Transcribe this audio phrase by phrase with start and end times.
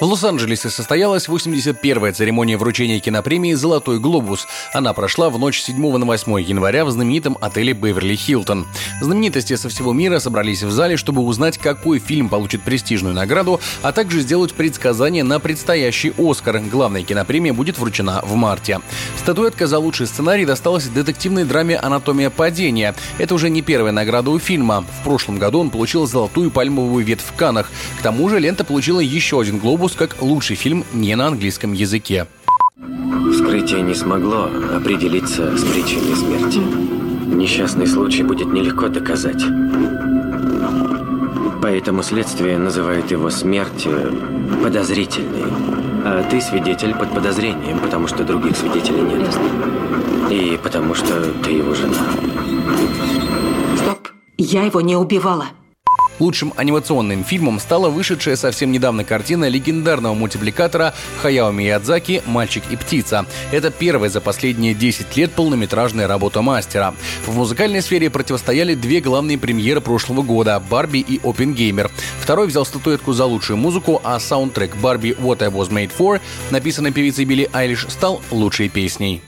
[0.00, 4.48] В Лос-Анджелесе состоялась 81-я церемония вручения кинопремии «Золотой глобус».
[4.72, 8.66] Она прошла в ночь 7 на 8 января в знаменитом отеле «Беверли Хилтон».
[9.02, 13.92] Знаменитости со всего мира собрались в зале, чтобы узнать, какой фильм получит престижную награду, а
[13.92, 16.60] также сделать предсказание на предстоящий «Оскар».
[16.60, 18.80] Главная кинопремия будет вручена в марте.
[19.18, 22.94] Статуэтка за лучший сценарий досталась детективной драме «Анатомия падения».
[23.18, 24.86] Это уже не первая награда у фильма.
[25.00, 27.70] В прошлом году он получил золотую пальмовую ветвь в Канах.
[27.98, 32.26] К тому же лента получила еще один глобус как лучший фильм не на английском языке.
[33.32, 36.58] Вскрытие не смогло определиться с причиной смерти.
[37.34, 39.42] Несчастный случай будет нелегко доказать.
[41.62, 43.86] Поэтому следствие называет его смерть
[44.62, 45.44] подозрительной.
[46.04, 49.26] А ты свидетель под подозрением, потому что других свидетелей нет.
[49.26, 50.32] Ясно.
[50.32, 51.94] И потому что ты его жена.
[53.76, 54.08] Стоп.
[54.38, 55.46] Я его не убивала.
[56.20, 63.26] Лучшим анимационным фильмом стала вышедшая совсем недавно картина легендарного мультипликатора Хаяо Миядзаки «Мальчик и птица».
[63.50, 66.94] Это первая за последние 10 лет полнометражная работа мастера.
[67.26, 71.90] В музыкальной сфере противостояли две главные премьеры прошлого года– «Барби» и «Опенгеймер».
[72.20, 76.92] Второй взял статуэтку за лучшую музыку, а саундтрек «Барби What I Was Made For», написанный
[76.92, 79.22] певицей Билли Айлиш, стал лучшей песней.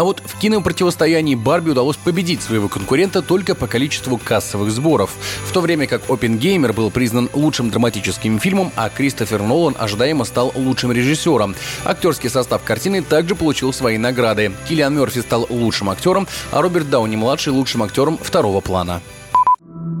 [0.00, 5.10] А вот в кинопротивостоянии Барби удалось победить своего конкурента только по количеству кассовых сборов,
[5.46, 10.54] в то время как Опенгеймер был признан лучшим драматическим фильмом, а Кристофер Нолан ожидаемо стал
[10.56, 11.54] лучшим режиссером.
[11.84, 14.52] Актерский состав картины также получил свои награды.
[14.66, 19.02] Киллиан Мерфи стал лучшим актером, а Роберт Дауни-младший лучшим актером второго плана.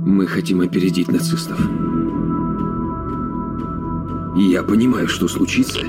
[0.06, 1.60] Мы хотим опередить нацистов.
[4.34, 5.80] Я понимаю, что случится,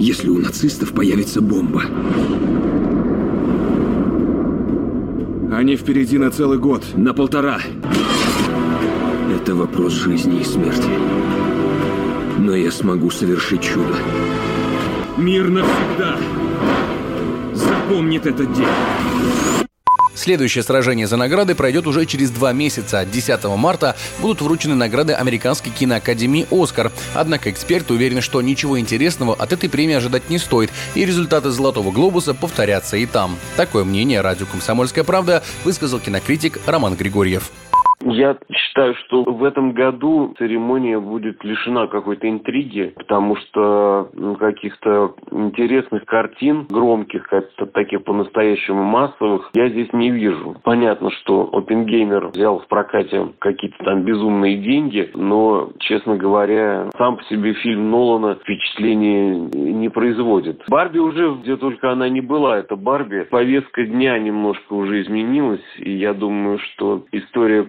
[0.00, 1.82] если у нацистов появится бомба.
[5.52, 6.82] Они впереди на целый год.
[6.96, 7.60] На полтора.
[9.34, 10.88] Это вопрос жизни и смерти.
[12.38, 13.94] Но я смогу совершить чудо.
[15.18, 16.16] Мир навсегда
[17.52, 19.69] запомнит этот день.
[20.20, 23.06] Следующее сражение за награды пройдет уже через два месяца.
[23.06, 26.92] 10 марта будут вручены награды Американской киноакадемии «Оскар».
[27.14, 31.90] Однако эксперты уверены, что ничего интересного от этой премии ожидать не стоит, и результаты «Золотого
[31.90, 33.38] глобуса» повторятся и там.
[33.56, 37.50] Такое мнение радио «Комсомольская правда» высказал кинокритик Роман Григорьев.
[38.10, 46.04] Я считаю, что в этом году церемония будет лишена какой-то интриги, потому что каких-то интересных
[46.06, 50.56] картин, громких, как-то таких по-настоящему массовых, я здесь не вижу.
[50.64, 57.24] Понятно, что Опенгеймер взял в прокате какие-то там безумные деньги, но, честно говоря, сам по
[57.24, 60.62] себе фильм Нолана впечатление не производит.
[60.68, 63.26] Барби уже, где только она не была, это Барби.
[63.30, 67.62] Повестка дня немножко уже изменилась, и я думаю, что история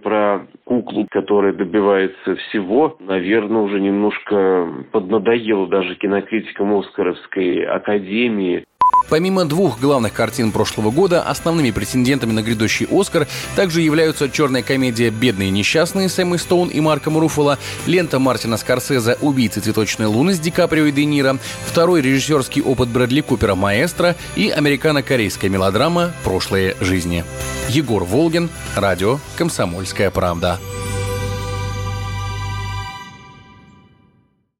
[0.63, 8.65] куклу, которая добивается всего, наверное, уже немножко поднадоело даже кинокритикам Оскаровской академии.
[9.11, 15.09] Помимо двух главных картин прошлого года, основными претендентами на грядущий «Оскар» также являются черная комедия
[15.09, 20.39] «Бедные несчастные» с Эммой Стоун и Марком Руффало, лента Мартина Скорсезе «Убийцы цветочной луны» с
[20.39, 26.77] Ди Каприо и Де Ниро, второй режиссерский опыт Брэдли Купера «Маэстро» и американо-корейская мелодрама «Прошлые
[26.79, 27.25] жизни».
[27.67, 30.57] Егор Волгин, радио «Комсомольская правда».